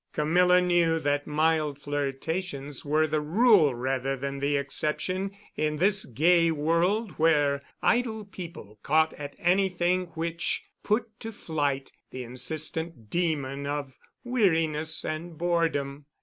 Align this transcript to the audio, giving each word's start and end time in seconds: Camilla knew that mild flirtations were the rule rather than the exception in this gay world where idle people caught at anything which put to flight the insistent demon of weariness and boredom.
Camilla 0.13 0.59
knew 0.61 0.97
that 0.97 1.27
mild 1.27 1.77
flirtations 1.79 2.83
were 2.83 3.05
the 3.05 3.21
rule 3.21 3.75
rather 3.75 4.17
than 4.17 4.39
the 4.39 4.57
exception 4.57 5.29
in 5.55 5.77
this 5.77 6.05
gay 6.05 6.49
world 6.49 7.11
where 7.19 7.61
idle 7.83 8.25
people 8.25 8.79
caught 8.81 9.13
at 9.13 9.35
anything 9.37 10.05
which 10.15 10.63
put 10.81 11.03
to 11.19 11.31
flight 11.31 11.91
the 12.09 12.23
insistent 12.23 13.11
demon 13.11 13.67
of 13.67 13.93
weariness 14.23 15.05
and 15.05 15.37
boredom. 15.37 16.05